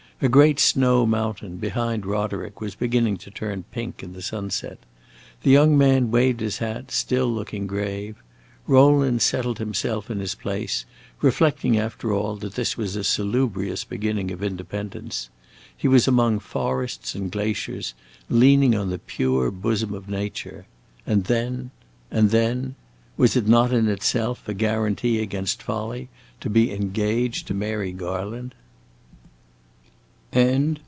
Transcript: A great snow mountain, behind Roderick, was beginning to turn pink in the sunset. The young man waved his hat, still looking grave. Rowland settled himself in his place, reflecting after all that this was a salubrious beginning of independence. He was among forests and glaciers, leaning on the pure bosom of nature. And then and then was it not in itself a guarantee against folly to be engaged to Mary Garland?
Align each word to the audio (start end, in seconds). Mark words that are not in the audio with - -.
A 0.23 0.29
great 0.29 0.59
snow 0.59 1.03
mountain, 1.07 1.57
behind 1.57 2.05
Roderick, 2.05 2.61
was 2.61 2.75
beginning 2.75 3.17
to 3.25 3.31
turn 3.31 3.63
pink 3.71 4.03
in 4.03 4.13
the 4.13 4.21
sunset. 4.21 4.77
The 5.41 5.49
young 5.49 5.75
man 5.75 6.11
waved 6.11 6.41
his 6.41 6.59
hat, 6.59 6.91
still 6.91 7.25
looking 7.25 7.65
grave. 7.65 8.17
Rowland 8.67 9.23
settled 9.23 9.57
himself 9.57 10.11
in 10.11 10.19
his 10.19 10.35
place, 10.35 10.85
reflecting 11.21 11.75
after 11.75 12.13
all 12.13 12.35
that 12.35 12.53
this 12.53 12.77
was 12.77 12.95
a 12.95 13.03
salubrious 13.03 13.83
beginning 13.83 14.29
of 14.29 14.43
independence. 14.43 15.31
He 15.75 15.87
was 15.87 16.07
among 16.07 16.37
forests 16.37 17.15
and 17.15 17.31
glaciers, 17.31 17.95
leaning 18.29 18.75
on 18.75 18.91
the 18.91 18.99
pure 18.99 19.49
bosom 19.49 19.91
of 19.91 20.07
nature. 20.07 20.67
And 21.07 21.23
then 21.23 21.71
and 22.11 22.29
then 22.29 22.75
was 23.17 23.35
it 23.35 23.47
not 23.47 23.73
in 23.73 23.89
itself 23.89 24.47
a 24.47 24.53
guarantee 24.53 25.19
against 25.19 25.63
folly 25.63 26.09
to 26.41 26.47
be 26.51 26.71
engaged 26.71 27.47
to 27.47 27.55
Mary 27.55 27.91
Garland? 27.91 28.53